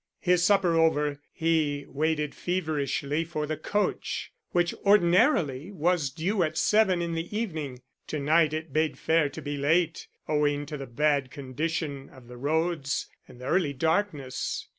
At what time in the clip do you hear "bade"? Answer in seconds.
8.73-8.97